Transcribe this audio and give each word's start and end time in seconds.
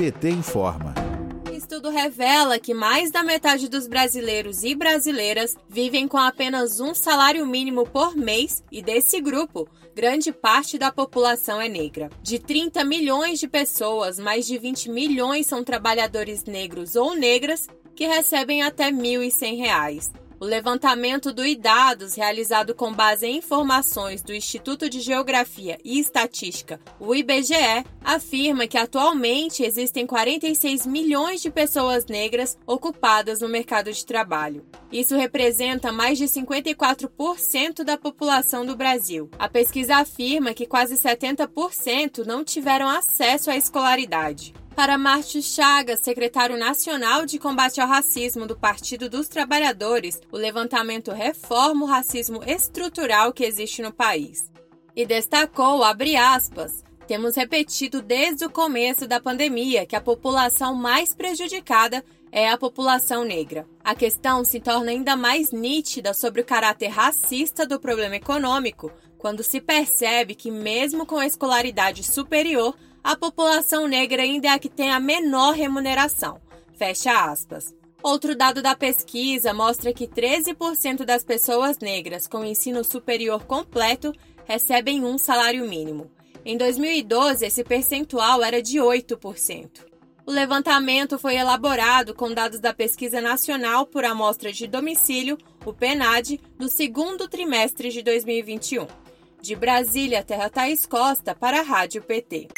PT 0.00 0.30
informa. 0.30 0.94
Estudo 1.52 1.90
revela 1.90 2.58
que 2.58 2.72
mais 2.72 3.10
da 3.10 3.22
metade 3.22 3.68
dos 3.68 3.86
brasileiros 3.86 4.64
e 4.64 4.74
brasileiras 4.74 5.58
vivem 5.68 6.08
com 6.08 6.16
apenas 6.16 6.80
um 6.80 6.94
salário 6.94 7.46
mínimo 7.46 7.84
por 7.84 8.16
mês 8.16 8.64
e 8.72 8.80
desse 8.80 9.20
grupo, 9.20 9.68
grande 9.94 10.32
parte 10.32 10.78
da 10.78 10.90
população 10.90 11.60
é 11.60 11.68
negra. 11.68 12.08
De 12.22 12.38
30 12.38 12.82
milhões 12.82 13.38
de 13.38 13.46
pessoas, 13.46 14.18
mais 14.18 14.46
de 14.46 14.56
20 14.56 14.88
milhões 14.88 15.46
são 15.46 15.62
trabalhadores 15.62 16.44
negros 16.44 16.96
ou 16.96 17.14
negras 17.14 17.68
que 17.94 18.06
recebem 18.06 18.62
até 18.62 18.86
R$ 18.86 18.92
1.100. 18.92 20.12
O 20.40 20.46
levantamento 20.46 21.34
do 21.34 21.44
IDADOS, 21.44 22.14
realizado 22.14 22.74
com 22.74 22.90
base 22.94 23.26
em 23.26 23.36
informações 23.36 24.22
do 24.22 24.32
Instituto 24.32 24.88
de 24.88 24.98
Geografia 24.98 25.78
e 25.84 26.00
Estatística, 26.00 26.80
o 26.98 27.14
IBGE, 27.14 27.84
afirma 28.02 28.66
que 28.66 28.78
atualmente 28.78 29.62
existem 29.62 30.06
46 30.06 30.86
milhões 30.86 31.42
de 31.42 31.50
pessoas 31.50 32.06
negras 32.06 32.56
ocupadas 32.66 33.42
no 33.42 33.50
mercado 33.50 33.92
de 33.92 34.06
trabalho. 34.06 34.64
Isso 34.90 35.14
representa 35.14 35.92
mais 35.92 36.16
de 36.16 36.24
54% 36.24 37.84
da 37.84 37.98
população 37.98 38.64
do 38.64 38.74
Brasil. 38.74 39.28
A 39.38 39.46
pesquisa 39.46 39.96
afirma 39.96 40.54
que 40.54 40.66
quase 40.66 40.94
70% 40.94 42.24
não 42.24 42.42
tiveram 42.42 42.88
acesso 42.88 43.50
à 43.50 43.58
escolaridade. 43.58 44.54
Para 44.74 44.96
Márcio 44.96 45.42
Chagas, 45.42 46.00
secretário 46.00 46.56
nacional 46.56 47.26
de 47.26 47.38
combate 47.38 47.80
ao 47.80 47.88
racismo 47.88 48.46
do 48.46 48.56
Partido 48.56 49.10
dos 49.10 49.28
Trabalhadores, 49.28 50.20
o 50.32 50.36
levantamento 50.36 51.10
reforma 51.10 51.84
o 51.84 51.88
racismo 51.88 52.42
estrutural 52.44 53.32
que 53.32 53.44
existe 53.44 53.82
no 53.82 53.92
país. 53.92 54.50
E 54.96 55.04
destacou, 55.04 55.82
abre 55.82 56.16
aspas, 56.16 56.82
temos 57.06 57.36
repetido 57.36 58.00
desde 58.00 58.44
o 58.44 58.50
começo 58.50 59.06
da 59.06 59.20
pandemia 59.20 59.84
que 59.84 59.96
a 59.96 60.00
população 60.00 60.74
mais 60.74 61.14
prejudicada 61.14 62.04
é 62.32 62.48
a 62.48 62.56
população 62.56 63.24
negra. 63.24 63.66
A 63.82 63.94
questão 63.94 64.44
se 64.44 64.60
torna 64.60 64.92
ainda 64.92 65.16
mais 65.16 65.50
nítida 65.50 66.14
sobre 66.14 66.40
o 66.40 66.44
caráter 66.44 66.88
racista 66.88 67.66
do 67.66 67.80
problema 67.80 68.16
econômico 68.16 68.92
quando 69.18 69.42
se 69.42 69.60
percebe 69.60 70.34
que, 70.34 70.50
mesmo 70.50 71.04
com 71.04 71.20
escolaridade 71.20 72.02
superior, 72.02 72.74
a 73.02 73.16
população 73.16 73.86
negra 73.86 74.22
ainda 74.22 74.48
é 74.48 74.50
a 74.50 74.58
que 74.58 74.68
tem 74.68 74.90
a 74.90 75.00
menor 75.00 75.54
remuneração. 75.54 76.40
Fecha 76.76 77.30
aspas. 77.30 77.74
Outro 78.02 78.34
dado 78.34 78.62
da 78.62 78.74
pesquisa 78.74 79.52
mostra 79.52 79.92
que 79.92 80.06
13% 80.06 81.04
das 81.04 81.22
pessoas 81.22 81.78
negras 81.78 82.26
com 82.26 82.44
ensino 82.44 82.82
superior 82.82 83.44
completo 83.44 84.12
recebem 84.46 85.04
um 85.04 85.18
salário 85.18 85.68
mínimo. 85.68 86.10
Em 86.44 86.56
2012, 86.56 87.44
esse 87.44 87.62
percentual 87.62 88.42
era 88.42 88.62
de 88.62 88.78
8%. 88.78 89.90
O 90.26 90.30
levantamento 90.30 91.18
foi 91.18 91.36
elaborado 91.36 92.14
com 92.14 92.32
dados 92.32 92.60
da 92.60 92.72
Pesquisa 92.72 93.20
Nacional 93.20 93.84
por 93.84 94.04
Amostra 94.04 94.52
de 94.52 94.66
Domicílio, 94.66 95.36
o 95.64 95.72
PNAD, 95.72 96.40
no 96.58 96.68
segundo 96.68 97.28
trimestre 97.28 97.90
de 97.90 98.02
2021. 98.02 98.86
De 99.42 99.56
Brasília, 99.56 100.22
Terra 100.22 100.48
Thaís 100.48 100.86
Costa, 100.86 101.34
para 101.34 101.60
a 101.60 101.62
Rádio 101.62 102.02
PT. 102.02 102.48